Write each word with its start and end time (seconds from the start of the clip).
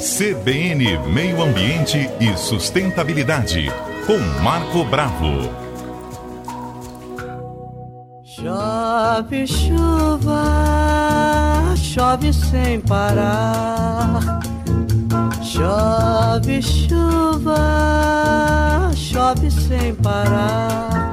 CBN 0.00 0.98
Meio 1.12 1.42
Ambiente 1.42 2.08
e 2.18 2.34
Sustentabilidade, 2.34 3.70
com 4.06 4.16
Marco 4.42 4.82
Bravo. 4.82 5.50
Chove 8.24 9.46
chuva, 9.46 10.42
chove 11.76 12.32
sem 12.32 12.80
parar. 12.80 14.40
Chove 15.42 16.62
chuva, 16.62 17.60
chove 18.96 19.50
sem 19.50 19.94
parar. 19.96 21.09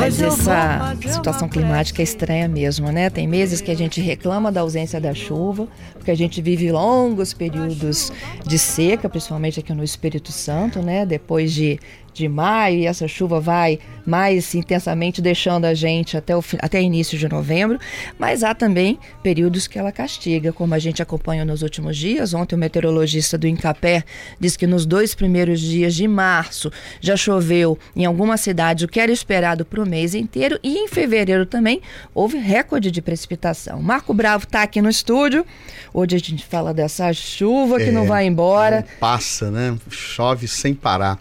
Mas 0.00 0.20
essa 0.20 0.96
situação 1.00 1.48
climática 1.48 2.00
é 2.00 2.04
estranha 2.04 2.48
mesmo, 2.48 2.90
né? 2.90 3.10
Tem 3.10 3.28
meses 3.28 3.60
que 3.60 3.70
a 3.70 3.76
gente 3.76 4.00
reclama 4.00 4.50
da 4.50 4.62
ausência 4.62 5.00
da 5.00 5.14
chuva, 5.14 5.68
porque 5.94 6.10
a 6.10 6.14
gente 6.16 6.40
vive 6.40 6.72
longos 6.72 7.34
períodos 7.34 8.12
de 8.44 8.58
seca, 8.58 9.08
principalmente 9.08 9.60
aqui 9.60 9.72
no 9.74 9.84
Espírito 9.84 10.32
Santo, 10.32 10.80
né? 10.80 11.04
Depois 11.04 11.52
de 11.52 11.78
de 12.12 12.28
maio 12.28 12.78
e 12.78 12.86
essa 12.86 13.06
chuva 13.06 13.40
vai 13.40 13.78
mais 14.04 14.54
intensamente 14.54 15.22
deixando 15.22 15.64
a 15.64 15.74
gente 15.74 16.16
até 16.16 16.36
o 16.36 16.42
até 16.58 16.80
início 16.82 17.18
de 17.18 17.28
novembro, 17.28 17.78
mas 18.18 18.42
há 18.42 18.54
também 18.54 18.98
períodos 19.22 19.66
que 19.66 19.78
ela 19.78 19.92
castiga, 19.92 20.52
como 20.52 20.74
a 20.74 20.78
gente 20.78 21.02
acompanha 21.02 21.44
nos 21.44 21.62
últimos 21.62 21.96
dias. 21.96 22.34
Ontem 22.34 22.54
o 22.54 22.58
meteorologista 22.58 23.38
do 23.38 23.46
Incapé 23.46 24.02
disse 24.38 24.58
que 24.58 24.66
nos 24.66 24.84
dois 24.84 25.14
primeiros 25.14 25.60
dias 25.60 25.94
de 25.94 26.08
março 26.08 26.72
já 27.00 27.16
choveu 27.16 27.78
em 27.94 28.04
alguma 28.04 28.36
cidade 28.36 28.84
o 28.84 28.88
que 28.88 28.98
era 28.98 29.12
esperado 29.12 29.64
para 29.64 29.82
o 29.82 29.88
mês 29.88 30.14
inteiro 30.14 30.58
e 30.62 30.78
em 30.78 30.88
fevereiro 30.88 31.46
também 31.46 31.80
houve 32.14 32.38
recorde 32.38 32.90
de 32.90 33.00
precipitação. 33.00 33.80
Marco 33.82 34.12
Bravo 34.12 34.44
está 34.44 34.62
aqui 34.62 34.82
no 34.82 34.88
estúdio. 34.90 35.44
Hoje 35.92 36.16
a 36.16 36.18
gente 36.18 36.44
fala 36.44 36.72
dessa 36.74 37.12
chuva 37.12 37.78
que 37.78 37.84
é, 37.84 37.92
não 37.92 38.06
vai 38.06 38.26
embora. 38.26 38.80
Não 38.80 38.98
passa, 38.98 39.50
né? 39.50 39.76
Chove 39.90 40.48
sem 40.48 40.74
parar. 40.74 41.20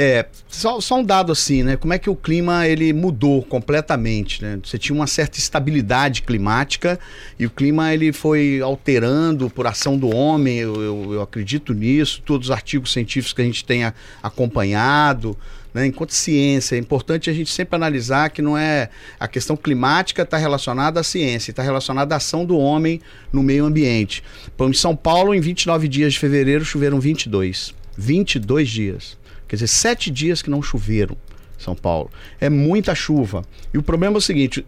É, 0.00 0.26
só, 0.46 0.80
só, 0.80 1.00
um 1.00 1.02
dado 1.02 1.32
assim, 1.32 1.64
né? 1.64 1.76
Como 1.76 1.92
é 1.92 1.98
que 1.98 2.08
o 2.08 2.14
clima 2.14 2.68
ele 2.68 2.92
mudou 2.92 3.42
completamente, 3.42 4.40
né? 4.40 4.60
Você 4.62 4.78
tinha 4.78 4.94
uma 4.94 5.08
certa 5.08 5.40
estabilidade 5.40 6.22
climática 6.22 7.00
e 7.36 7.44
o 7.44 7.50
clima 7.50 7.92
ele 7.92 8.12
foi 8.12 8.60
alterando 8.62 9.50
por 9.50 9.66
ação 9.66 9.98
do 9.98 10.08
homem, 10.14 10.58
eu, 10.58 10.80
eu, 10.80 11.14
eu 11.14 11.20
acredito 11.20 11.74
nisso, 11.74 12.22
todos 12.24 12.46
os 12.46 12.50
artigos 12.52 12.92
científicos 12.92 13.32
que 13.32 13.42
a 13.42 13.44
gente 13.44 13.64
tenha 13.64 13.92
acompanhado, 14.22 15.36
né? 15.74 15.86
Enquanto 15.86 16.14
ciência, 16.14 16.76
é 16.76 16.78
importante 16.78 17.28
a 17.28 17.32
gente 17.32 17.50
sempre 17.50 17.74
analisar 17.74 18.30
que 18.30 18.40
não 18.40 18.56
é 18.56 18.90
a 19.18 19.26
questão 19.26 19.56
climática 19.56 20.22
está 20.22 20.36
relacionada 20.36 21.00
à 21.00 21.02
ciência, 21.02 21.50
está 21.50 21.64
relacionada 21.64 22.14
à 22.14 22.18
ação 22.18 22.44
do 22.44 22.56
homem 22.56 23.00
no 23.32 23.42
meio 23.42 23.64
ambiente. 23.64 24.22
Em 24.60 24.72
São 24.72 24.94
Paulo, 24.94 25.34
em 25.34 25.40
29 25.40 25.88
dias 25.88 26.12
de 26.12 26.20
fevereiro, 26.20 26.64
choveram 26.64 27.00
22. 27.00 27.74
22 27.96 28.68
dias. 28.68 29.18
Quer 29.48 29.56
dizer, 29.56 29.68
sete 29.68 30.10
dias 30.10 30.42
que 30.42 30.50
não 30.50 30.62
choveram. 30.62 31.16
São 31.58 31.74
Paulo. 31.74 32.10
É 32.40 32.48
muita 32.48 32.94
chuva. 32.94 33.44
E 33.74 33.78
o 33.78 33.82
problema 33.82 34.16
é 34.16 34.18
o 34.18 34.22
seguinte: 34.22 34.64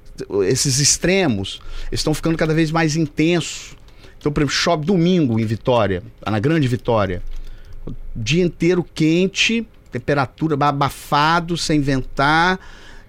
esses 0.48 0.80
extremos 0.80 1.60
estão 1.92 2.12
ficando 2.12 2.36
cada 2.36 2.52
vez 2.52 2.70
mais 2.72 2.96
intensos. 2.96 3.76
Então, 4.18 4.32
por 4.32 4.40
exemplo, 4.40 4.54
chove 4.54 4.84
domingo 4.84 5.38
em 5.38 5.46
Vitória, 5.46 6.02
na 6.26 6.38
Grande 6.38 6.66
Vitória. 6.66 7.22
O 7.86 7.94
dia 8.14 8.42
inteiro 8.42 8.84
quente, 8.94 9.66
temperatura 9.90 10.56
abafado, 10.66 11.56
sem 11.56 11.80
ventar, 11.80 12.58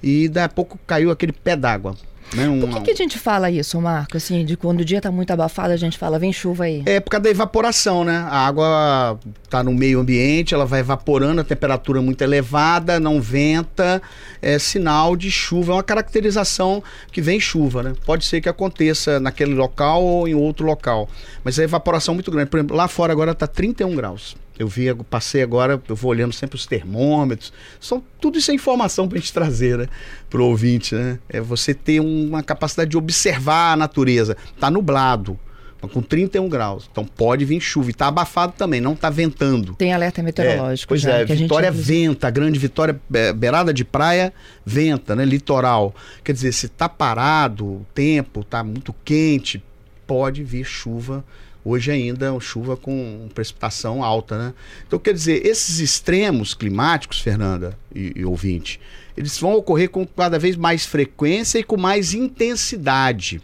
e 0.01 0.29
daí 0.29 0.45
a 0.45 0.49
pouco 0.49 0.79
caiu 0.85 1.11
aquele 1.11 1.33
pé 1.33 1.55
d'água. 1.55 1.97
Né? 2.33 2.47
Um, 2.47 2.61
Por 2.61 2.69
que, 2.69 2.81
que, 2.81 2.91
a 2.91 2.95
gente 2.95 3.19
fala 3.19 3.51
isso, 3.51 3.79
Marco? 3.81 4.15
Assim, 4.15 4.45
de 4.45 4.55
quando 4.55 4.81
o 4.81 4.85
dia 4.85 4.99
está 4.99 5.11
muito 5.11 5.31
abafado, 5.31 5.73
a 5.73 5.77
gente 5.77 5.97
fala, 5.97 6.17
vem 6.17 6.31
chuva 6.31 6.65
aí. 6.65 6.81
É 6.85 6.99
por 6.99 7.09
causa 7.09 7.23
da 7.23 7.29
evaporação, 7.29 8.03
né? 8.03 8.25
A 8.29 8.47
água 8.47 9.19
está 9.43 9.63
no 9.63 9.73
meio 9.73 9.99
ambiente, 9.99 10.53
ela 10.53 10.65
vai 10.65 10.79
evaporando, 10.79 11.41
a 11.41 11.43
temperatura 11.43 11.99
é 11.99 12.01
muito 12.01 12.21
elevada, 12.21 12.99
não 12.99 13.19
venta, 13.19 14.01
é 14.41 14.57
sinal 14.57 15.15
de 15.15 15.29
chuva, 15.29 15.73
é 15.73 15.75
uma 15.75 15.83
caracterização 15.83 16.81
que 17.11 17.21
vem 17.21 17.39
chuva, 17.39 17.83
né? 17.83 17.93
Pode 18.05 18.25
ser 18.25 18.39
que 18.39 18.47
aconteça 18.47 19.19
naquele 19.19 19.53
local 19.53 20.01
ou 20.03 20.27
em 20.27 20.33
outro 20.33 20.65
local, 20.65 21.09
mas 21.43 21.59
a 21.59 21.63
evaporação 21.63 22.13
é 22.13 22.15
muito 22.15 22.31
grande. 22.31 22.49
Por 22.49 22.57
exemplo, 22.57 22.75
lá 22.75 22.87
fora 22.87 23.11
agora 23.11 23.31
está 23.31 23.45
31 23.45 23.95
graus. 23.95 24.35
Eu 24.61 24.67
vi, 24.67 24.93
passei 25.09 25.41
agora, 25.41 25.81
eu 25.89 25.95
vou 25.95 26.11
olhando 26.11 26.33
sempre 26.33 26.55
os 26.55 26.67
termômetros. 26.67 27.51
São 27.79 28.03
tudo 28.19 28.37
isso 28.37 28.51
é 28.51 28.53
informação 28.53 29.07
para 29.07 29.17
a 29.17 29.19
gente 29.19 29.33
trazer, 29.33 29.75
né? 29.75 29.87
Para 30.29 30.39
o 30.39 30.45
ouvinte, 30.45 30.93
né? 30.93 31.17
É 31.27 31.41
você 31.41 31.73
ter 31.73 31.99
uma 31.99 32.43
capacidade 32.43 32.91
de 32.91 32.97
observar 32.97 33.73
a 33.73 33.75
natureza. 33.75 34.37
Tá 34.59 34.69
nublado 34.69 35.39
com 35.87 35.99
31 35.99 36.47
graus. 36.47 36.87
Então 36.91 37.03
pode 37.03 37.43
vir 37.43 37.59
chuva. 37.59 37.89
E 37.89 37.93
tá 37.93 38.05
abafado 38.05 38.53
também, 38.55 38.79
não 38.79 38.95
tá 38.95 39.09
ventando. 39.09 39.73
Tem 39.73 39.93
alerta 39.93 40.21
meteorológico. 40.21 40.85
É, 40.85 40.89
pois 40.89 41.01
já, 41.01 41.17
é, 41.17 41.25
Vitória 41.25 41.71
venta, 41.71 42.27
a 42.27 42.29
grande 42.29 42.59
Vitória, 42.59 43.01
é, 43.11 43.33
beirada 43.33 43.73
de 43.73 43.83
praia, 43.83 44.31
venta, 44.63 45.15
né? 45.15 45.25
Litoral. 45.25 45.95
Quer 46.23 46.33
dizer, 46.33 46.51
se 46.51 46.67
tá 46.67 46.87
parado, 46.87 47.65
o 47.65 47.85
tempo 47.95 48.43
tá 48.43 48.63
muito 48.63 48.93
quente, 49.03 49.63
pode 50.05 50.43
vir 50.43 50.65
chuva 50.65 51.25
Hoje 51.63 51.91
ainda 51.91 52.37
chuva 52.39 52.75
com 52.75 53.29
precipitação 53.35 54.03
alta, 54.03 54.37
né? 54.37 54.53
Então, 54.87 54.97
quer 54.97 55.13
dizer, 55.13 55.45
esses 55.45 55.79
extremos 55.79 56.55
climáticos, 56.55 57.19
Fernanda 57.19 57.77
e, 57.93 58.13
e 58.15 58.25
ouvinte, 58.25 58.79
eles 59.15 59.37
vão 59.37 59.53
ocorrer 59.53 59.89
com 59.89 60.05
cada 60.05 60.39
vez 60.39 60.55
mais 60.55 60.85
frequência 60.85 61.59
e 61.59 61.63
com 61.63 61.77
mais 61.77 62.13
intensidade. 62.13 63.41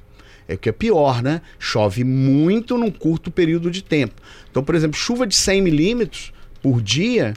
É 0.48 0.56
o 0.56 0.58
que 0.58 0.70
é 0.70 0.72
pior, 0.72 1.22
né? 1.22 1.42
Chove 1.60 2.04
muito 2.04 2.78
num 2.78 2.90
curto 2.90 3.30
período 3.30 3.70
de 3.70 3.84
tempo. 3.84 4.16
Então, 4.50 4.64
por 4.64 4.74
exemplo, 4.74 4.98
chuva 4.98 5.28
de 5.28 5.36
100 5.36 5.62
milímetros 5.62 6.34
por 6.62 6.82
dia 6.82 7.34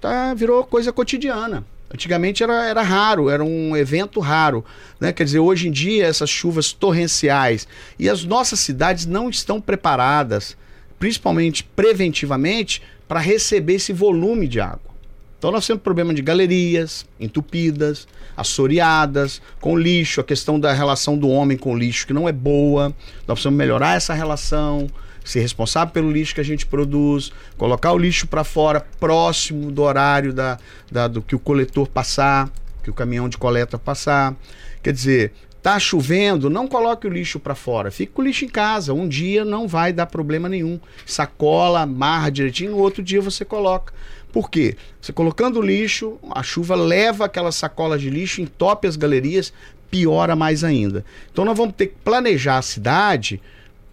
tá, 0.00 0.32
virou 0.34 0.64
coisa 0.64 0.92
cotidiana. 0.92 1.64
Antigamente 1.94 2.42
era, 2.42 2.66
era 2.66 2.82
raro, 2.82 3.30
era 3.30 3.44
um 3.44 3.76
evento 3.76 4.18
raro. 4.18 4.64
Né? 4.98 5.12
Quer 5.12 5.22
dizer, 5.22 5.38
hoje 5.38 5.68
em 5.68 5.70
dia, 5.70 6.04
essas 6.04 6.28
chuvas 6.28 6.72
torrenciais 6.72 7.68
e 7.96 8.08
as 8.08 8.24
nossas 8.24 8.58
cidades 8.58 9.06
não 9.06 9.30
estão 9.30 9.60
preparadas, 9.60 10.56
principalmente 10.98 11.62
preventivamente, 11.62 12.82
para 13.06 13.20
receber 13.20 13.74
esse 13.74 13.92
volume 13.92 14.48
de 14.48 14.60
água. 14.60 14.92
Então 15.38 15.52
nós 15.52 15.64
temos 15.64 15.84
problema 15.84 16.12
de 16.12 16.20
galerias 16.20 17.06
entupidas, 17.20 18.08
assoreadas, 18.36 19.40
com 19.60 19.78
lixo, 19.78 20.20
a 20.20 20.24
questão 20.24 20.58
da 20.58 20.72
relação 20.72 21.16
do 21.16 21.28
homem 21.28 21.56
com 21.56 21.74
o 21.74 21.78
lixo 21.78 22.08
que 22.08 22.12
não 22.12 22.28
é 22.28 22.32
boa. 22.32 22.86
Nós 23.28 23.36
precisamos 23.36 23.58
melhorar 23.58 23.96
essa 23.96 24.14
relação 24.14 24.88
ser 25.24 25.40
responsável 25.40 25.92
pelo 25.92 26.12
lixo 26.12 26.34
que 26.34 26.40
a 26.40 26.44
gente 26.44 26.66
produz, 26.66 27.32
colocar 27.56 27.92
o 27.92 27.98
lixo 27.98 28.26
para 28.26 28.44
fora 28.44 28.86
próximo 29.00 29.72
do 29.72 29.82
horário 29.82 30.32
da, 30.32 30.58
da, 30.92 31.08
do 31.08 31.22
que 31.22 31.34
o 31.34 31.38
coletor 31.38 31.88
passar, 31.88 32.50
que 32.82 32.90
o 32.90 32.94
caminhão 32.94 33.28
de 33.28 33.38
coleta 33.38 33.78
passar. 33.78 34.36
Quer 34.82 34.92
dizer, 34.92 35.32
tá 35.62 35.78
chovendo, 35.78 36.50
não 36.50 36.68
coloque 36.68 37.06
o 37.06 37.10
lixo 37.10 37.40
para 37.40 37.54
fora, 37.54 37.90
fique 37.90 38.12
com 38.12 38.20
o 38.20 38.24
lixo 38.26 38.44
em 38.44 38.48
casa. 38.48 38.92
Um 38.92 39.08
dia 39.08 39.46
não 39.46 39.66
vai 39.66 39.94
dar 39.94 40.04
problema 40.04 40.46
nenhum. 40.46 40.78
Sacola, 41.06 41.80
amarra 41.80 42.30
direitinho, 42.30 42.72
no 42.72 42.78
outro 42.78 43.02
dia 43.02 43.22
você 43.22 43.46
coloca. 43.46 43.94
Por 44.30 44.50
quê? 44.50 44.76
Você 45.00 45.12
colocando 45.12 45.60
o 45.60 45.62
lixo, 45.62 46.18
a 46.32 46.42
chuva 46.42 46.74
leva 46.74 47.24
aquelas 47.24 47.54
sacolas 47.54 48.00
de 48.02 48.10
lixo, 48.10 48.42
entope 48.42 48.86
as 48.86 48.96
galerias, 48.96 49.54
piora 49.90 50.36
mais 50.36 50.62
ainda. 50.62 51.04
Então 51.32 51.44
nós 51.44 51.56
vamos 51.56 51.74
ter 51.76 51.86
que 51.86 51.96
planejar 52.04 52.58
a 52.58 52.62
cidade 52.62 53.40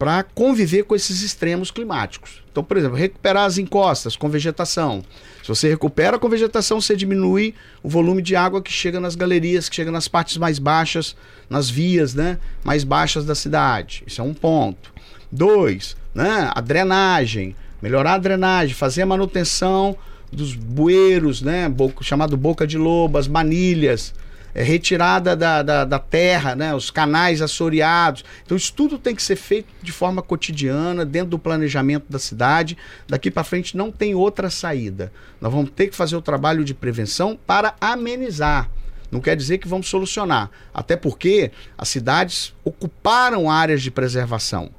para 0.02 0.24
conviver 0.24 0.82
com 0.82 0.96
esses 0.96 1.22
extremos 1.22 1.70
climáticos. 1.70 2.42
Então, 2.50 2.64
por 2.64 2.76
exemplo, 2.76 2.96
recuperar 2.96 3.44
as 3.44 3.56
encostas 3.56 4.16
com 4.16 4.28
vegetação. 4.28 5.00
Se 5.40 5.48
você 5.48 5.68
recupera 5.68 6.18
com 6.18 6.28
vegetação, 6.28 6.80
você 6.80 6.96
diminui 6.96 7.54
o 7.84 7.88
volume 7.88 8.20
de 8.20 8.34
água 8.34 8.60
que 8.60 8.72
chega 8.72 8.98
nas 8.98 9.14
galerias, 9.14 9.68
que 9.68 9.76
chega 9.76 9.92
nas 9.92 10.08
partes 10.08 10.38
mais 10.38 10.58
baixas, 10.58 11.14
nas 11.48 11.70
vias 11.70 12.14
né, 12.14 12.40
mais 12.64 12.82
baixas 12.82 13.24
da 13.24 13.36
cidade. 13.36 14.02
Isso 14.04 14.20
é 14.20 14.24
um 14.24 14.34
ponto. 14.34 14.92
Dois, 15.30 15.96
né, 16.12 16.50
a 16.52 16.60
drenagem. 16.60 17.54
Melhorar 17.80 18.14
a 18.14 18.18
drenagem, 18.18 18.74
fazer 18.74 19.02
a 19.02 19.06
manutenção 19.06 19.96
dos 20.32 20.52
bueiros, 20.52 21.42
né, 21.42 21.72
chamado 22.00 22.36
boca 22.36 22.66
de 22.66 22.76
lobo, 22.76 23.18
as 23.18 23.28
manilhas 23.28 24.12
é, 24.54 24.62
retirada 24.62 25.34
da, 25.34 25.62
da, 25.62 25.84
da, 25.84 25.98
terra, 25.98 26.54
né, 26.54 26.74
os 26.74 26.90
canais 26.90 27.40
assoreados. 27.40 28.24
Então, 28.44 28.56
isso 28.56 28.72
tudo 28.72 28.98
tem 28.98 29.14
que 29.14 29.22
ser 29.22 29.36
feito 29.36 29.68
de 29.82 29.92
forma 29.92 30.22
cotidiana, 30.22 31.04
dentro 31.04 31.30
do 31.30 31.38
planejamento 31.38 32.04
da 32.08 32.18
cidade. 32.18 32.76
Daqui 33.08 33.30
para 33.30 33.44
frente 33.44 33.76
não 33.76 33.90
tem 33.90 34.14
outra 34.14 34.50
saída. 34.50 35.12
Nós 35.40 35.52
vamos 35.52 35.70
ter 35.70 35.88
que 35.88 35.96
fazer 35.96 36.16
o 36.16 36.22
trabalho 36.22 36.64
de 36.64 36.74
prevenção 36.74 37.38
para 37.46 37.74
amenizar. 37.80 38.70
Não 39.10 39.20
quer 39.20 39.36
dizer 39.36 39.58
que 39.58 39.68
vamos 39.68 39.88
solucionar. 39.88 40.50
Até 40.72 40.96
porque 40.96 41.50
as 41.76 41.88
cidades 41.88 42.54
ocuparam 42.64 43.50
áreas 43.50 43.82
de 43.82 43.90
preservação. 43.90 44.70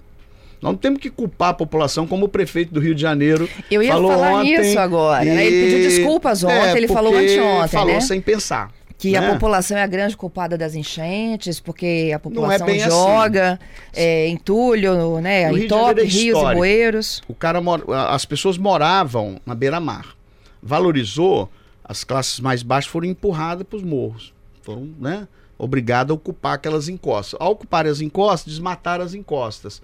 Nós 0.59 0.71
não 0.71 0.77
temos 0.77 0.99
que 0.99 1.09
culpar 1.09 1.49
a 1.49 1.53
população 1.53 2.07
como 2.07 2.25
o 2.25 2.29
prefeito 2.29 2.73
do 2.73 2.79
Rio 2.79 2.95
de 2.95 3.01
Janeiro 3.01 3.49
Eu 3.69 3.83
ia 3.83 3.91
falou 3.91 4.11
falar 4.11 4.33
ontem, 4.35 4.61
isso 4.61 4.79
agora. 4.79 5.25
Né? 5.25 5.45
Ele 5.45 5.65
pediu 5.65 5.89
desculpas 5.89 6.43
ontem, 6.43 6.55
é, 6.55 6.77
ele 6.77 6.87
falou 6.87 7.13
anteontem. 7.13 7.67
Falou 7.67 7.93
né? 7.95 8.01
sem 8.01 8.21
pensar 8.21 8.71
Que 9.11 9.19
né? 9.19 9.27
a 9.27 9.33
população 9.33 9.77
é 9.77 9.83
a 9.83 9.87
grande 9.87 10.15
culpada 10.15 10.57
das 10.57 10.75
enchentes, 10.75 11.59
porque 11.59 12.09
a 12.11 12.15
é 12.15 12.17
população 12.17 12.67
assim. 12.67 12.79
joga 12.79 13.59
é, 13.93 14.29
entulho, 14.29 15.19
né, 15.19 15.49
O 15.51 15.55
Rio 15.55 15.59
de 15.59 15.65
entope 15.65 16.01
é 16.01 16.03
rios 16.05 16.39
e 16.39 16.55
bueiros. 16.55 17.21
O 17.27 17.35
cara 17.35 17.59
mora- 17.59 17.83
as 18.09 18.23
pessoas 18.23 18.57
moravam 18.57 19.41
na 19.45 19.53
beira-mar. 19.53 20.15
Valorizou, 20.61 21.49
as 21.83 22.05
classes 22.05 22.39
mais 22.39 22.63
baixas 22.63 22.89
foram 22.89 23.05
empurradas 23.05 23.67
para 23.67 23.75
os 23.75 23.83
morros. 23.83 24.33
Foram, 24.61 24.89
né, 24.97 25.27
obrigadas 25.57 26.11
a 26.11 26.13
ocupar 26.13 26.53
aquelas 26.55 26.87
encostas. 26.87 27.37
Ao 27.41 27.51
ocuparem 27.51 27.91
as 27.91 27.99
encostas, 27.99 28.53
desmataram 28.53 29.03
as 29.03 29.13
encostas. 29.13 29.81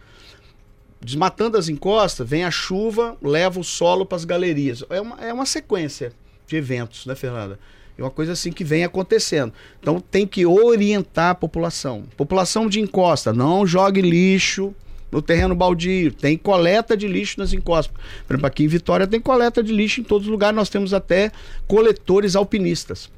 Desmatando 1.01 1.57
as 1.57 1.68
encostas, 1.68 2.27
vem 2.27 2.45
a 2.45 2.51
chuva, 2.51 3.18
leva 3.21 3.60
o 3.60 3.63
solo 3.66 4.06
para 4.06 4.16
as 4.16 4.24
galerias. 4.24 4.81
É 4.89 5.01
uma, 5.01 5.16
é 5.19 5.33
uma 5.33 5.45
sequência 5.45 6.13
de 6.48 6.56
eventos, 6.56 7.06
né, 7.06 7.16
Fernanda? 7.16 7.60
É 8.00 8.04
uma 8.04 8.10
coisa 8.10 8.31
assim 8.31 8.51
que 8.51 8.63
vem 8.63 8.84
acontecexemplo. 8.86 9.54
Então 9.80 10.00
tem 10.00 10.25
que 10.25 10.46
orientar 10.46 11.31
a 11.31 11.36
população. 11.36 12.04
População 12.16 12.69
de 12.69 12.80
encosta, 12.80 13.34
não 13.34 13.68
jogue 13.68 14.01
lixo 14.01 14.74
no 15.12 15.22
terreno 15.22 15.54
baldio. 15.54 16.13
Tem 16.13 16.38
coleta 16.38 16.96
de 16.96 17.07
lixo 17.07 17.40
nas 17.40 17.51
encostas. 17.51 17.94
Por 18.25 18.34
exemplo, 18.34 18.48
aqui 18.48 18.63
em 18.63 18.68
Vitória 18.68 19.06
tem 19.06 19.19
coleta 19.19 19.62
de 19.62 19.74
lixo 19.74 20.00
em 20.00 20.04
todos 20.04 20.28
os 20.28 20.31
lugares. 20.31 20.56
Nós 20.56 20.69
temos 20.69 20.94
até 20.94 21.31
coletores 21.68 22.36
alpinistas 22.36 23.10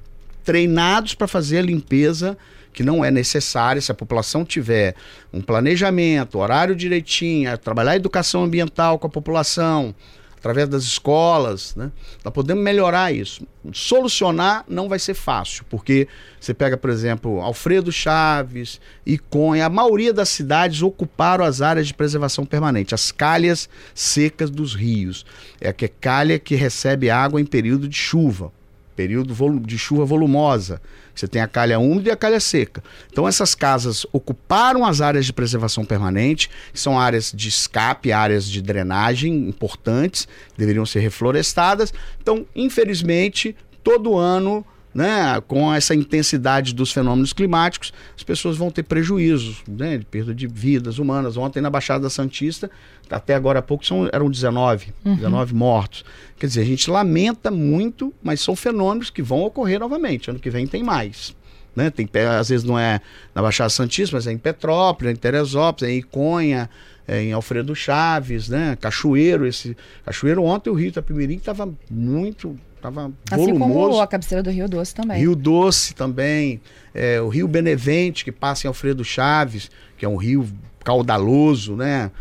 treinados 0.43 1.13
para 1.13 1.27
fazer 1.27 1.59
a 1.59 1.61
limpeza 1.61 2.35
que 2.73 2.81
não 2.81 3.05
é 3.05 3.11
necessária 3.11 3.81
se 3.81 3.91
a 3.91 3.95
população 3.95 4.43
tiver 4.45 4.95
um 5.31 5.41
planejamento, 5.41 6.39
horário 6.39 6.75
direitinho, 6.75 7.55
trabalhar 7.57 7.91
a 7.91 7.95
educação 7.97 8.43
ambiental 8.43 8.97
com 8.97 9.05
a 9.05 9.09
população, 9.09 9.93
através 10.41 10.67
das 10.67 10.81
escolas, 10.81 11.75
né? 11.75 11.91
Nós 12.25 12.33
podemos 12.33 12.63
melhorar 12.63 13.13
isso. 13.13 13.45
Solucionar 13.71 14.65
não 14.67 14.89
vai 14.89 14.97
ser 14.97 15.13
fácil, 15.13 15.63
porque 15.69 16.07
você 16.39 16.51
pega, 16.51 16.75
por 16.75 16.89
exemplo, 16.89 17.39
Alfredo 17.39 17.91
Chaves, 17.91 18.81
Iconha, 19.05 19.67
a 19.67 19.69
maioria 19.69 20.11
das 20.11 20.29
cidades 20.29 20.81
ocuparam 20.81 21.45
as 21.45 21.61
áreas 21.61 21.85
de 21.85 21.93
preservação 21.93 22.43
permanente, 22.43 22.95
as 22.95 23.11
calhas 23.11 23.69
secas 23.93 24.49
dos 24.49 24.73
rios. 24.73 25.27
É 25.61 25.69
a 25.69 25.73
que 25.73 25.87
calha 25.87 26.39
que 26.39 26.55
recebe 26.55 27.11
água 27.11 27.39
em 27.39 27.45
período 27.45 27.87
de 27.87 27.95
chuva, 27.95 28.51
período 28.95 29.59
de 29.59 29.77
chuva 29.77 30.05
volumosa. 30.05 30.81
Você 31.13 31.27
tem 31.27 31.41
a 31.41 31.47
calha 31.47 31.79
úmida 31.79 32.09
e 32.09 32.11
a 32.11 32.15
calha 32.15 32.39
seca. 32.39 32.83
Então 33.11 33.27
essas 33.27 33.53
casas 33.53 34.05
ocuparam 34.11 34.85
as 34.85 35.01
áreas 35.01 35.25
de 35.25 35.33
preservação 35.33 35.83
permanente, 35.83 36.49
que 36.71 36.79
são 36.79 36.99
áreas 36.99 37.31
de 37.35 37.49
escape, 37.49 38.11
áreas 38.11 38.45
de 38.45 38.61
drenagem 38.61 39.47
importantes, 39.47 40.27
deveriam 40.57 40.85
ser 40.85 40.99
reflorestadas. 40.99 41.93
Então, 42.21 42.45
infelizmente, 42.55 43.55
todo 43.83 44.17
ano, 44.17 44.65
né, 44.93 45.41
com 45.47 45.73
essa 45.73 45.95
intensidade 45.95 46.73
dos 46.73 46.91
fenômenos 46.91 47.33
climáticos, 47.33 47.93
as 48.15 48.23
pessoas 48.23 48.57
vão 48.57 48.69
ter 48.69 48.83
prejuízos, 48.83 49.63
né, 49.67 49.97
de 49.97 50.05
perda 50.05 50.33
de 50.33 50.47
vidas 50.47 50.99
humanas. 50.99 51.37
Ontem 51.37 51.61
na 51.61 51.69
Baixada 51.69 52.09
Santista, 52.09 52.69
até 53.09 53.35
agora 53.35 53.59
há 53.59 53.61
pouco 53.61 53.85
são, 53.85 54.09
eram 54.11 54.29
19, 54.29 54.93
19 55.03 55.53
mortos. 55.53 56.05
Quer 56.37 56.47
dizer, 56.47 56.61
a 56.61 56.65
gente 56.65 56.89
lamenta 56.89 57.51
muito, 57.51 58.13
mas 58.21 58.41
são 58.41 58.55
fenômenos 58.55 59.09
que 59.09 59.21
vão 59.21 59.41
ocorrer 59.41 59.79
novamente. 59.79 60.29
Ano 60.29 60.39
que 60.39 60.49
vem 60.49 60.67
tem 60.67 60.83
mais. 60.83 61.35
Né? 61.75 61.89
Tem, 61.89 62.07
às 62.37 62.49
vezes 62.49 62.65
não 62.65 62.77
é 62.77 62.99
na 63.33 63.41
Baixada 63.41 63.69
Santista, 63.69 64.15
mas 64.15 64.27
é 64.27 64.31
em 64.31 64.37
Petrópolis, 64.37 65.09
é 65.09 65.13
em 65.13 65.17
Teresópolis, 65.17 65.89
é 65.89 65.93
em 65.93 65.99
Iconha, 65.99 66.69
é 67.07 67.21
em 67.23 67.33
Alfredo 67.33 67.75
Chaves, 67.75 68.49
né? 68.49 68.77
Cachoeiro, 68.79 69.45
esse 69.45 69.75
Cachoeiro 70.05 70.43
ontem 70.43 70.69
o 70.69 70.73
Rio 70.73 70.89
Itapemirim 70.89 71.35
estava 71.35 71.69
muito, 71.89 72.57
estava 72.81 73.11
Assim 73.29 73.53
volumoso. 73.53 73.73
como 73.73 74.01
a 74.01 74.07
cabeceira 74.07 74.43
do 74.43 74.49
Rio 74.49 74.67
Doce 74.67 74.93
também. 74.93 75.19
Rio 75.19 75.35
Doce 75.35 75.93
também, 75.93 76.59
é, 76.93 77.21
o 77.21 77.29
Rio 77.29 77.47
Benevente, 77.47 78.25
que 78.25 78.31
passa 78.31 78.65
em 78.65 78.69
Alfredo 78.69 79.03
Chaves, 79.03 79.69
que 79.97 80.03
é 80.03 80.09
um 80.09 80.17
rio 80.17 80.47
caudaloso, 80.83 81.75
né? 81.75 82.11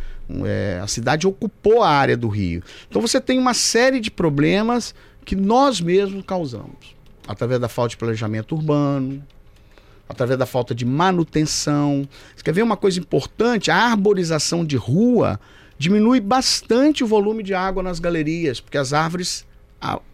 É, 0.44 0.78
a 0.80 0.86
cidade 0.86 1.26
ocupou 1.26 1.82
a 1.82 1.88
área 1.88 2.16
do 2.16 2.28
rio. 2.28 2.62
Então 2.88 3.02
você 3.02 3.20
tem 3.20 3.38
uma 3.38 3.54
série 3.54 3.98
de 3.98 4.10
problemas 4.10 4.94
que 5.24 5.34
nós 5.34 5.80
mesmos 5.80 6.22
causamos, 6.24 6.94
através 7.26 7.60
da 7.60 7.68
falta 7.68 7.90
de 7.90 7.96
planejamento 7.96 8.54
urbano, 8.54 9.24
através 10.08 10.38
da 10.38 10.46
falta 10.46 10.74
de 10.74 10.84
manutenção. 10.84 12.08
Você 12.36 12.44
quer 12.44 12.52
ver 12.52 12.62
uma 12.62 12.76
coisa 12.76 13.00
importante? 13.00 13.70
A 13.70 13.76
arborização 13.76 14.64
de 14.64 14.76
rua 14.76 15.40
diminui 15.78 16.20
bastante 16.20 17.02
o 17.02 17.06
volume 17.06 17.42
de 17.42 17.54
água 17.54 17.82
nas 17.82 17.98
galerias, 17.98 18.60
porque 18.60 18.78
as 18.78 18.92
árvores 18.92 19.46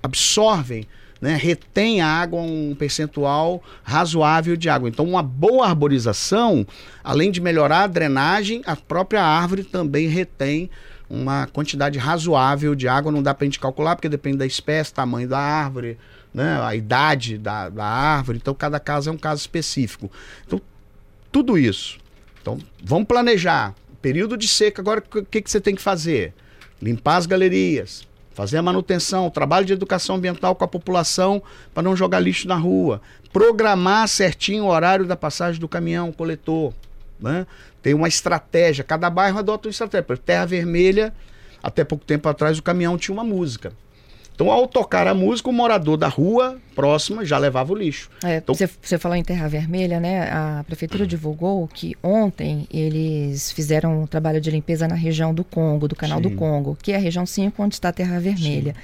absorvem, 0.03 0.87
né, 1.21 1.37
retém 1.37 2.01
a 2.01 2.07
água 2.07 2.41
um 2.41 2.75
percentual 2.75 3.63
razoável 3.83 4.57
de 4.57 4.69
água. 4.69 4.89
Então, 4.89 5.05
uma 5.05 5.23
boa 5.23 5.67
arborização, 5.67 6.67
além 7.03 7.31
de 7.31 7.41
melhorar 7.41 7.85
a 7.85 7.87
drenagem, 7.87 8.63
a 8.67 8.77
própria 8.77 9.23
árvore 9.23 9.65
também 9.65 10.09
retém 10.09 10.71
uma 11.09 11.47
quantidade 11.47 11.99
razoável 11.99 12.75
de 12.75 12.89
água. 12.89 13.11
Não 13.11 13.23
dá 13.23 13.33
para 13.33 13.45
a 13.45 13.47
gente 13.47 13.61
calcular, 13.61 13.97
porque 13.97 14.09
depende 14.09 14.39
da 14.39 14.47
espécie, 14.47 14.93
tamanho 14.93 15.29
da 15.29 15.39
árvore, 15.39 15.99
né, 16.35 16.61
a 16.63 16.75
idade 16.75 17.39
da, 17.39 17.69
da 17.69 17.85
árvore. 17.85 18.39
Então, 18.41 18.55
cada 18.55 18.79
caso 18.79 19.09
é 19.09 19.13
um 19.13 19.19
caso 19.19 19.41
específico. 19.41 20.11
Então, 20.47 20.61
tudo 21.33 21.59
isso. 21.59 21.99
Então, 22.41 22.59
vamos 22.83 23.09
planejar. 23.09 23.75
Período 24.03 24.37
de 24.37 24.47
seca, 24.47 24.81
agora 24.81 25.03
o 25.15 25.25
que, 25.25 25.43
que 25.43 25.51
você 25.51 25.61
tem 25.61 25.75
que 25.75 25.83
fazer? 25.83 26.33
Limpar 26.81 27.17
as 27.17 27.27
galerias, 27.27 28.06
fazer 28.37 28.59
a 28.59 28.63
manutenção, 28.63 29.31
trabalho 29.31 29.65
de 29.65 29.73
educação 29.73 30.17
ambiental 30.17 30.55
com 30.55 30.63
a 30.63 30.69
população 30.69 31.43
para 31.73 31.83
não 31.83 31.97
jogar 31.97 32.21
lixo 32.21 32.47
na 32.47 32.55
rua, 32.55 33.01
programar 33.33 34.07
certinho 34.07 34.65
o 34.65 34.69
horário 34.69 35.07
da 35.07 35.17
passagem 35.17 35.59
do 35.59 35.67
caminhão 35.67 36.13
coletor. 36.13 36.75
Né? 37.19 37.47
Tem 37.81 37.95
uma 37.95 38.09
estratégia, 38.09 38.85
cada 38.85 39.09
bairro 39.09 39.39
adota 39.39 39.69
uma 39.69 39.71
estratégia. 39.71 40.05
Terra 40.19 40.45
Vermelha, 40.45 41.15
até 41.63 41.83
pouco 41.83 42.05
tempo 42.05 42.29
atrás, 42.29 42.59
o 42.59 42.63
caminhão 42.63 42.99
tinha 42.99 43.15
uma 43.15 43.25
música. 43.25 43.73
Então, 44.37 44.51
ao 44.51 44.67
tocar 44.69 45.07
a 45.09 45.15
música, 45.15 45.49
o 45.49 45.53
morador 45.53 45.97
da 45.97 46.09
rua 46.09 46.59
próxima 46.75 47.25
já 47.25 47.39
levava 47.39 47.73
o 47.73 47.75
lixo. 47.75 48.11
É, 48.23 48.37
Então- 48.37 48.55
você, 48.55 48.69
você 48.83 48.99
falou 48.99 49.17
em 49.17 49.25
Terra 49.25 49.49
Vermelha, 49.49 49.99
né? 49.99 50.31
A 50.31 50.63
prefeitura 50.67 51.07
divulgou 51.07 51.67
que 51.67 51.97
ontem 52.03 52.69
eles 52.71 53.51
fizeram 53.51 54.03
um 54.03 54.07
trabalho 54.07 54.39
de 54.39 54.51
limpeza 54.51 54.87
na 54.87 54.95
região 54.95 55.33
do 55.33 55.43
Congo, 55.43 55.89
do 55.89 55.97
Canal 55.97 56.19
Sim. 56.19 56.23
do 56.29 56.31
Congo, 56.33 56.77
que 56.83 56.93
é 56.93 56.97
a 56.97 56.99
região 56.99 57.25
5 57.25 57.63
onde 57.63 57.77
está 57.77 57.89
a 57.89 57.93
Terra 57.93 58.21
Vermelha. 58.21 58.75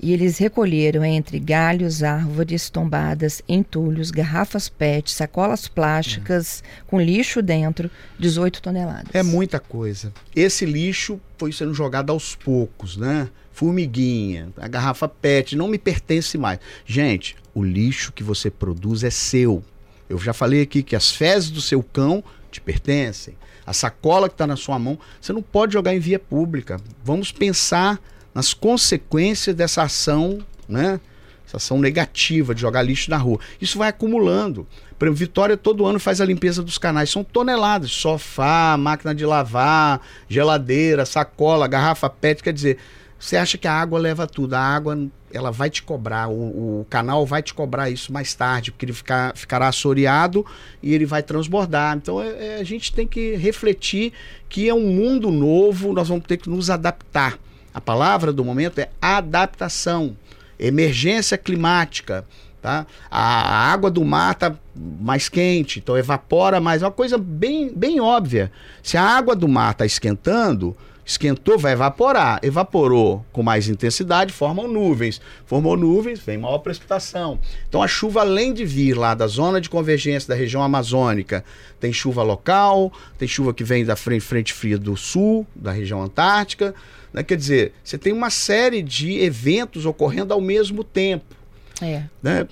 E 0.00 0.12
eles 0.12 0.38
recolheram 0.38 1.04
entre 1.04 1.40
galhos, 1.40 2.02
árvores 2.02 2.70
tombadas, 2.70 3.42
entulhos, 3.48 4.10
garrafas 4.10 4.68
PET, 4.68 5.10
sacolas 5.10 5.66
plásticas 5.66 6.62
com 6.86 7.00
lixo 7.00 7.42
dentro, 7.42 7.90
18 8.18 8.62
toneladas. 8.62 9.12
É 9.12 9.22
muita 9.22 9.58
coisa. 9.58 10.12
Esse 10.34 10.64
lixo 10.64 11.20
foi 11.36 11.52
sendo 11.52 11.74
jogado 11.74 12.10
aos 12.10 12.36
poucos, 12.36 12.96
né? 12.96 13.28
Formiguinha, 13.52 14.52
a 14.56 14.68
garrafa 14.68 15.08
PET, 15.08 15.56
não 15.56 15.66
me 15.66 15.78
pertence 15.78 16.38
mais. 16.38 16.60
Gente, 16.86 17.36
o 17.52 17.64
lixo 17.64 18.12
que 18.12 18.22
você 18.22 18.50
produz 18.50 19.02
é 19.02 19.10
seu. 19.10 19.64
Eu 20.08 20.16
já 20.18 20.32
falei 20.32 20.62
aqui 20.62 20.80
que 20.80 20.94
as 20.94 21.10
fezes 21.10 21.50
do 21.50 21.60
seu 21.60 21.82
cão 21.82 22.22
te 22.52 22.60
pertencem. 22.60 23.36
A 23.66 23.72
sacola 23.72 24.28
que 24.28 24.34
está 24.34 24.46
na 24.46 24.56
sua 24.56 24.78
mão, 24.78 24.98
você 25.20 25.32
não 25.32 25.42
pode 25.42 25.72
jogar 25.72 25.94
em 25.94 25.98
via 25.98 26.18
pública. 26.18 26.80
Vamos 27.04 27.32
pensar 27.32 28.00
nas 28.38 28.54
consequências 28.54 29.56
dessa 29.56 29.82
ação, 29.82 30.38
né? 30.68 31.00
Essa 31.44 31.56
ação 31.56 31.80
negativa 31.80 32.54
de 32.54 32.60
jogar 32.60 32.82
lixo 32.82 33.10
na 33.10 33.16
rua. 33.16 33.40
Isso 33.60 33.76
vai 33.76 33.88
acumulando. 33.88 34.64
Vitória 35.12 35.56
todo 35.56 35.84
ano 35.84 35.98
faz 35.98 36.20
a 36.20 36.24
limpeza 36.24 36.62
dos 36.62 36.78
canais. 36.78 37.10
São 37.10 37.24
toneladas. 37.24 37.90
Sofá, 37.90 38.76
máquina 38.78 39.12
de 39.12 39.26
lavar, 39.26 40.00
geladeira, 40.28 41.04
sacola, 41.04 41.66
garrafa 41.66 42.08
PET. 42.08 42.44
Quer 42.44 42.52
dizer, 42.52 42.78
você 43.18 43.36
acha 43.36 43.58
que 43.58 43.66
a 43.66 43.72
água 43.72 43.98
leva 43.98 44.24
tudo. 44.24 44.54
A 44.54 44.60
água, 44.60 44.96
ela 45.32 45.50
vai 45.50 45.68
te 45.68 45.82
cobrar. 45.82 46.28
O, 46.28 46.82
o 46.82 46.86
canal 46.88 47.26
vai 47.26 47.42
te 47.42 47.52
cobrar 47.52 47.90
isso 47.90 48.12
mais 48.12 48.32
tarde, 48.34 48.70
porque 48.70 48.84
ele 48.84 48.92
ficar, 48.92 49.36
ficará 49.36 49.66
assoreado 49.66 50.46
e 50.80 50.94
ele 50.94 51.06
vai 51.06 51.24
transbordar. 51.24 51.96
Então, 51.96 52.22
é- 52.22 52.58
é, 52.58 52.60
a 52.60 52.64
gente 52.64 52.92
tem 52.92 53.04
que 53.06 53.34
refletir 53.34 54.12
que 54.48 54.68
é 54.68 54.74
um 54.74 54.86
mundo 54.92 55.28
novo, 55.28 55.92
nós 55.92 56.06
vamos 56.08 56.24
ter 56.24 56.36
que 56.36 56.48
nos 56.48 56.70
adaptar. 56.70 57.36
A 57.72 57.80
palavra 57.80 58.32
do 58.32 58.44
momento 58.44 58.78
é 58.78 58.88
adaptação, 59.00 60.16
emergência 60.58 61.36
climática. 61.38 62.24
Tá? 62.60 62.86
A 63.08 63.72
água 63.72 63.90
do 63.90 64.04
mar 64.04 64.32
está 64.32 64.54
mais 64.74 65.28
quente, 65.28 65.78
então 65.78 65.96
evapora 65.96 66.60
mais. 66.60 66.82
É 66.82 66.86
uma 66.86 66.92
coisa 66.92 67.16
bem, 67.16 67.72
bem 67.74 68.00
óbvia. 68.00 68.50
Se 68.82 68.96
a 68.96 69.02
água 69.02 69.36
do 69.36 69.46
mar 69.46 69.70
está 69.72 69.86
esquentando, 69.86 70.76
esquentou, 71.06 71.56
vai 71.56 71.72
evaporar. 71.72 72.40
Evaporou 72.42 73.24
com 73.32 73.44
mais 73.44 73.68
intensidade, 73.68 74.32
formam 74.32 74.66
nuvens. 74.66 75.20
Formou 75.46 75.76
nuvens, 75.76 76.18
vem 76.18 76.36
maior 76.36 76.58
precipitação. 76.58 77.38
Então 77.68 77.80
a 77.80 77.88
chuva, 77.88 78.20
além 78.20 78.52
de 78.52 78.64
vir 78.64 78.94
lá 78.94 79.14
da 79.14 79.26
zona 79.28 79.60
de 79.60 79.70
convergência 79.70 80.28
da 80.28 80.34
região 80.34 80.62
amazônica, 80.62 81.44
tem 81.78 81.92
chuva 81.92 82.24
local, 82.24 82.92
tem 83.16 83.28
chuva 83.28 83.54
que 83.54 83.62
vem 83.62 83.84
da 83.84 83.94
frente, 83.94 84.24
frente 84.24 84.52
fria 84.52 84.76
do 84.76 84.96
sul, 84.96 85.46
da 85.54 85.70
região 85.70 86.02
antártica. 86.02 86.74
Né? 87.12 87.22
Quer 87.22 87.36
dizer, 87.36 87.72
você 87.82 87.96
tem 87.98 88.12
uma 88.12 88.30
série 88.30 88.82
de 88.82 89.18
eventos 89.20 89.86
ocorrendo 89.86 90.32
ao 90.34 90.40
mesmo 90.40 90.82
tempo. 90.84 91.34
É. 91.80 92.02
Né? 92.22 92.46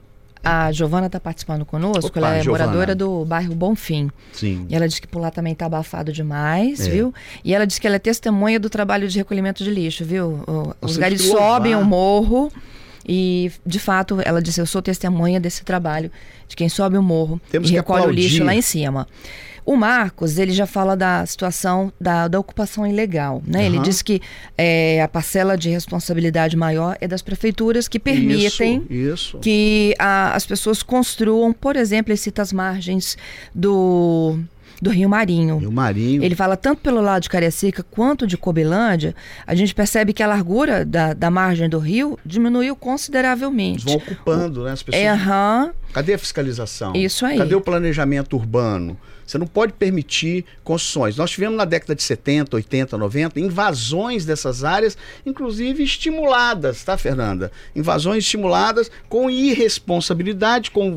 A 0.45 0.71
Giovana 0.71 1.07
está 1.07 1.19
participando 1.19 1.65
conosco, 1.65 2.07
Opa, 2.07 2.19
ela 2.21 2.37
é 2.37 2.43
Giovana. 2.43 2.65
moradora 2.67 2.95
do 2.95 3.25
bairro 3.25 3.53
Bonfim. 3.55 4.11
Sim. 4.33 4.65
E 4.69 4.77
ela 4.77 4.87
diz 4.87 5.01
que 5.01 5.07
por 5.09 5.19
lá 5.21 5.29
também 5.31 5.53
está 5.53 5.67
abafado 5.67 6.13
demais, 6.13 6.87
É. 6.87 6.91
viu? 6.91 7.13
E 7.45 7.53
ela 7.53 7.67
diz 7.67 7.81
que 7.81 7.87
ela 7.87 7.97
é 7.97 7.99
testemunha 7.99 8.61
do 8.61 8.71
trabalho 8.71 9.09
de 9.09 9.19
recolhimento 9.19 9.65
de 9.65 9.71
lixo, 9.71 10.05
viu? 10.05 10.45
O- 10.47 10.75
os 10.81 10.93
Você 10.95 11.01
garis 11.01 11.23
sobem 11.23 11.75
o 11.75 11.85
morro 11.85 12.53
e, 13.09 13.51
de 13.65 13.81
fato, 13.81 14.19
ela 14.25 14.41
disse, 14.41 14.61
eu 14.61 14.67
sou 14.67 14.81
testemunha 14.81 15.41
desse 15.41 15.65
trabalho, 15.65 16.13
de 16.47 16.55
quem 16.55 16.69
sobe 16.69 16.97
o 16.97 17.03
morro 17.03 17.41
Temos 17.51 17.69
e 17.69 17.73
recolhe 17.73 18.01
o 18.01 18.05
aplaudir. 18.05 18.23
lixo 18.23 18.45
lá 18.45 18.55
em 18.55 18.63
cima. 18.63 19.09
O 19.67 19.75
Marcos, 19.77 20.39
ele 20.39 20.53
já 20.53 20.65
fala 20.65 20.97
da 20.97 21.27
situação 21.27 21.93
da, 22.01 22.29
da 22.29 22.39
ocupação 22.39 22.87
ilegal, 22.87 23.43
né? 23.45 23.67
Ele 23.67 23.79
Aham. 23.79 23.83
diz 23.85 24.01
que 24.01 24.23
é, 24.57 25.03
a 25.03 25.09
parcela 25.09 25.59
de 25.59 25.69
responsabilidade 25.69 26.57
maior 26.57 26.97
é 27.01 27.09
das 27.09 27.21
prefeituras 27.21 27.89
que 27.89 27.99
permitem 27.99 28.85
Isso, 28.89 28.93
isso. 29.35 29.39
que 29.39 29.93
a- 29.99 30.37
as 30.37 30.47
pessoas 30.47 30.85
construam, 30.85 31.53
por 31.53 31.75
exemplo, 31.75 32.13
ele 32.13 32.17
cita 32.17 32.43
as 32.43 32.53
margens 32.53 33.19
do, 33.53 34.39
do 34.81 34.91
Rio 34.91 35.09
Marinho. 35.09 35.59
E 35.63 35.67
o 35.67 35.73
Marinho. 35.73 36.23
Ele 36.23 36.35
fala 36.35 36.57
tanto 36.57 36.81
pelo 36.81 37.01
lado 37.01 37.23
de 37.23 37.29
Cariacica 37.29 37.83
quanto 37.83 38.27
de 38.27 38.37
Cobelândia, 38.37 39.15
a 39.47 39.55
gente 39.55 39.75
percebe 39.75 40.13
que 40.13 40.23
a 40.23 40.27
largura 40.27 40.85
da, 40.85 41.13
da 41.13 41.31
margem 41.31 41.69
do 41.69 41.79
rio 41.79 42.19
diminuiu 42.25 42.77
consideravelmente. 42.77 43.85
Vão 43.85 43.97
ocupando, 43.97 44.65
né? 44.65 44.73
As 44.73 44.83
pessoas. 44.83 45.03
É, 45.03 45.09
aham, 45.09 45.73
Cadê 45.93 46.13
a 46.13 46.19
fiscalização? 46.19 46.95
Isso 46.95 47.25
aí. 47.25 47.39
Cadê 47.39 47.55
o 47.55 47.61
planejamento 47.61 48.37
urbano? 48.37 48.99
Você 49.27 49.39
não 49.39 49.47
pode 49.47 49.73
permitir 49.73 50.45
construções. 50.63 51.17
Nós 51.17 51.31
tivemos 51.31 51.57
na 51.57 51.65
década 51.65 51.95
de 51.95 52.03
70, 52.03 52.55
80, 52.55 52.99
90 52.99 53.41
invasões 53.41 54.25
dessas 54.25 54.63
áreas, 54.63 54.97
inclusive 55.25 55.83
estimuladas, 55.83 56.85
tá, 56.85 56.97
Fernanda? 56.97 57.51
Invasões 57.75 58.25
estimuladas 58.25 58.91
com 59.09 59.29
irresponsabilidade, 59.29 60.71
com 60.71 60.97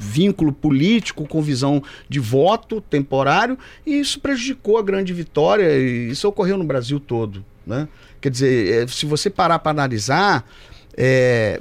vínculo 0.00 0.50
político, 0.50 1.28
com 1.28 1.42
visão 1.42 1.82
de 2.08 2.18
voto 2.18 2.80
temporário, 2.80 3.58
e 3.86 4.00
isso 4.00 4.18
prejudicou 4.18 4.78
a 4.78 4.82
grande 4.82 5.12
vitória, 5.12 5.76
e 5.78 6.10
isso 6.10 6.26
ocorreu 6.26 6.56
no 6.56 6.64
Brasil 6.64 6.98
todo. 6.98 7.44
Né? 7.66 7.86
Quer 8.20 8.30
dizer, 8.30 8.82
eh, 8.82 8.86
se 8.88 9.04
você 9.04 9.28
parar 9.28 9.58
para 9.58 9.70
analisar, 9.70 10.48
é, 10.96 11.60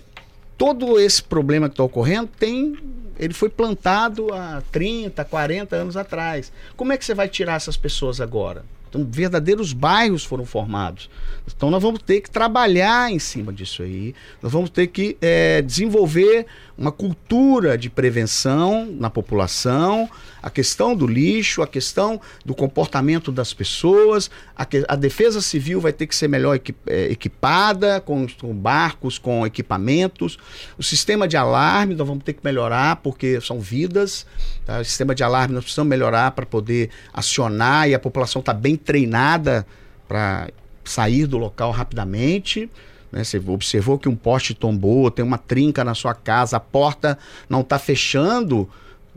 todo 0.58 1.00
esse 1.00 1.22
problema 1.24 1.70
que 1.70 1.74
está 1.74 1.84
ocorrendo 1.84 2.30
tem. 2.38 2.78
Ele 3.18 3.34
foi 3.34 3.50
plantado 3.50 4.34
há 4.34 4.64
30, 4.72 5.26
40 5.26 5.76
anos 5.76 5.98
atrás. 5.98 6.54
Como 6.78 6.94
é 6.94 6.98
que 6.98 7.04
você 7.04 7.14
vai 7.14 7.28
tirar 7.28 7.56
essas 7.56 7.76
pessoas 7.76 8.22
agora? 8.22 8.64
Então, 8.90 9.08
verdadeiros 9.10 9.72
bairros 9.72 10.24
foram 10.26 10.46
formados. 10.46 11.10
Então, 11.56 11.70
nós 11.70 11.82
vamos 11.82 12.02
ter 12.02 12.22
que 12.22 12.30
trabalhar 12.30 13.12
em 13.12 13.20
cima 13.20 13.54
disso 13.54 13.84
aí. 13.84 14.16
Nós 14.42 14.52
vamos 14.52 14.70
ter 14.70 14.88
que 14.88 15.16
eh, 15.22 15.62
desenvolver 15.62 16.46
uma 16.78 16.92
cultura 16.92 17.78
de 17.78 17.90
prevenção 17.90 18.86
na 19.00 19.10
população, 19.10 20.10
a 20.42 20.50
questão 20.50 20.96
do 20.96 21.06
lixo, 21.06 21.62
a 21.62 21.68
questão 21.68 22.20
do 22.46 22.56
comportamento 22.56 23.32
das 23.32 23.54
pessoas, 23.54 24.32
a, 24.56 24.64
que- 24.66 24.86
a 24.88 24.96
defesa 24.96 25.42
civil 25.42 25.82
vai 25.82 25.92
ter 25.92 26.08
que 26.08 26.16
ser 26.16 26.28
melhor 26.30 26.56
equi- 26.56 26.76
eh, 26.88 27.10
equipada, 27.12 28.00
com, 28.00 28.26
com 28.40 28.54
barcos, 28.56 29.18
com 29.18 29.46
equipamentos. 29.46 30.38
O 30.78 30.84
sistema 30.84 31.28
de 31.28 31.36
alarme 31.36 31.96
nós 31.96 32.08
vamos 32.08 32.24
ter 32.24 32.34
que 32.34 32.42
melhorar, 32.44 32.98
porque 32.98 33.40
são 33.42 33.60
vidas. 33.60 34.26
tá? 34.66 34.80
O 34.80 34.86
sistema 34.86 35.14
de 35.14 35.24
alarme 35.24 35.54
nós 35.54 35.64
precisamos 35.66 35.90
melhorar 35.90 36.32
para 36.32 36.46
poder 36.46 36.90
acionar 37.14 37.90
e 37.90 37.94
a 37.94 38.00
população 38.00 38.40
está 38.40 38.54
bem 38.54 38.76
treinada 38.80 39.66
para 40.08 40.50
sair 40.84 41.28
do 41.28 41.38
local 41.38 41.72
rapidamente. 41.72 42.70
né? 43.12 43.24
Você 43.24 43.38
observou 43.38 44.00
que 44.00 44.10
um 44.10 44.16
poste 44.16 44.54
tombou, 44.54 45.12
tem 45.12 45.24
uma 45.24 45.38
trinca 45.38 45.84
na 45.84 45.94
sua 45.94 46.14
casa, 46.14 46.58
a 46.58 46.60
porta 46.60 47.18
não 47.48 47.62
está 47.62 47.78
fechando. 47.78 48.68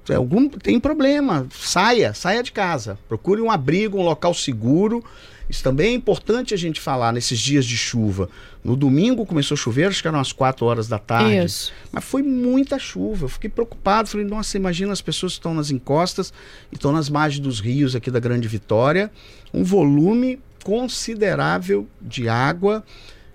é 0.08 0.14
Algum, 0.14 0.48
tem 0.48 0.78
problema, 0.78 1.46
saia, 1.50 2.12
saia 2.12 2.42
de 2.42 2.52
casa. 2.52 2.98
Procure 3.08 3.40
um 3.40 3.50
abrigo, 3.50 3.98
um 3.98 4.02
local 4.02 4.34
seguro. 4.34 5.02
Isso 5.48 5.62
também 5.62 5.92
é 5.92 5.94
importante 5.94 6.54
a 6.54 6.56
gente 6.56 6.80
falar 6.80 7.12
nesses 7.12 7.38
dias 7.38 7.64
de 7.64 7.76
chuva. 7.76 8.28
No 8.64 8.76
domingo 8.76 9.26
começou 9.26 9.54
a 9.54 9.58
chover, 9.58 9.88
acho 9.88 10.00
que 10.00 10.08
eram 10.08 10.20
as 10.20 10.32
4 10.32 10.64
horas 10.64 10.88
da 10.88 10.98
tarde. 10.98 11.36
Isso. 11.36 11.72
Mas 11.90 12.04
foi 12.04 12.22
muita 12.22 12.78
chuva. 12.78 13.24
Eu 13.24 13.28
fiquei 13.28 13.50
preocupado. 13.50 14.08
Falei, 14.08 14.26
nossa, 14.26 14.56
imagina 14.56 14.92
as 14.92 15.00
pessoas 15.00 15.32
que 15.32 15.38
estão 15.38 15.54
nas 15.54 15.70
encostas 15.70 16.32
e 16.70 16.76
estão 16.76 16.92
nas 16.92 17.08
margens 17.08 17.40
dos 17.40 17.60
rios 17.60 17.94
aqui 17.94 18.10
da 18.10 18.20
Grande 18.20 18.48
Vitória. 18.48 19.10
Um 19.52 19.64
volume 19.64 20.38
considerável 20.62 21.86
de 22.00 22.28
água 22.28 22.84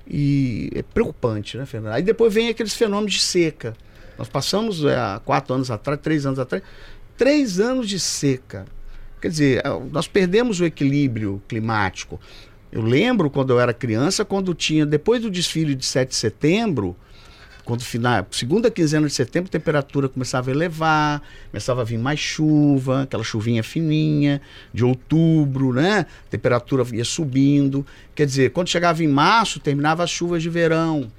e 0.10 0.70
é 0.74 0.82
preocupante, 0.82 1.58
né, 1.58 1.66
Fernanda? 1.66 1.96
Aí 1.96 2.02
depois 2.02 2.34
vem 2.34 2.48
aqueles 2.48 2.74
fenômenos 2.74 3.14
de 3.14 3.20
seca. 3.20 3.76
Nós 4.18 4.30
passamos 4.30 4.84
é, 4.84 4.96
há 4.96 5.22
quatro 5.24 5.54
anos 5.54 5.70
atrás, 5.70 6.00
três 6.02 6.26
anos 6.26 6.40
atrás, 6.40 6.64
três 7.18 7.60
anos 7.60 7.88
de 7.88 8.00
seca. 8.00 8.66
Quer 9.22 9.30
dizer, 9.30 9.62
é, 9.66 9.80
nós 9.92 10.08
perdemos 10.08 10.60
o 10.60 10.66
equilíbrio 10.66 11.42
climático. 11.48 12.20
Eu 12.72 12.82
lembro 12.82 13.30
quando 13.30 13.52
eu 13.52 13.60
era 13.60 13.74
criança, 13.74 14.26
quando 14.26 14.54
tinha, 14.54 14.86
depois 14.86 15.22
do 15.22 15.32
desfile 15.32 15.74
de 15.74 15.86
7 15.86 16.10
de 16.10 16.16
setembro, 16.16 16.96
quando 17.68 17.82
final, 17.84 18.26
segunda 18.32 18.72
quinzena 18.72 19.08
de 19.08 19.14
setembro, 19.14 19.50
a 19.50 19.52
temperatura 19.52 20.08
começava 20.08 20.50
a 20.50 20.54
elevar, 20.54 21.22
começava 21.52 21.82
a 21.82 21.84
vir 21.84 21.98
mais 21.98 22.18
chuva, 22.18 23.04
aquela 23.04 23.26
chuvinha 23.26 23.62
fininha, 23.62 24.42
de 24.74 24.86
outubro, 24.86 25.74
né? 25.74 26.06
A 26.28 26.30
temperatura 26.30 26.86
ia 26.94 27.04
subindo. 27.04 27.86
Quer 28.16 28.26
dizer, 28.26 28.52
quando 28.52 28.70
chegava 28.70 29.04
em 29.04 29.08
março, 29.08 29.60
terminava 29.60 30.02
as 30.02 30.10
chuvas 30.10 30.42
de 30.42 30.50
verão. 30.50 31.12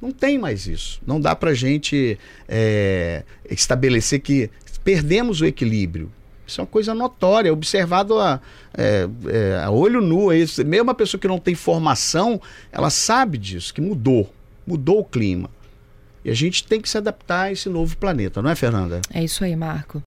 Não 0.00 0.12
tem 0.12 0.38
mais 0.38 0.68
isso. 0.68 1.00
Não 1.04 1.20
dá 1.20 1.34
pra 1.34 1.54
gente 1.54 2.16
é, 2.46 3.24
estabelecer 3.50 4.20
que 4.20 4.48
perdemos 4.84 5.40
o 5.40 5.44
equilíbrio. 5.44 6.12
Isso 6.46 6.60
é 6.60 6.62
uma 6.62 6.68
coisa 6.68 6.94
notória, 6.94 7.52
observado 7.52 8.18
a, 8.18 8.40
é, 8.76 9.08
é, 9.26 9.62
a 9.64 9.70
olho 9.70 10.00
nu. 10.00 10.30
é. 10.32 10.36
Mesmo 10.64 10.90
a 10.90 10.94
pessoa 10.94 11.20
que 11.20 11.26
não 11.26 11.38
tem 11.38 11.54
formação, 11.54 12.40
ela 12.70 12.90
sabe 12.90 13.36
disso, 13.36 13.74
que 13.74 13.80
mudou. 13.80 14.32
Mudou 14.66 15.00
o 15.00 15.04
clima. 15.04 15.50
E 16.24 16.30
a 16.30 16.34
gente 16.34 16.64
tem 16.64 16.80
que 16.80 16.88
se 16.88 16.98
adaptar 16.98 17.42
a 17.42 17.52
esse 17.52 17.68
novo 17.68 17.96
planeta, 17.96 18.42
não 18.42 18.50
é, 18.50 18.54
Fernanda? 18.54 19.00
É 19.12 19.22
isso 19.22 19.44
aí, 19.44 19.54
Marco. 19.54 20.02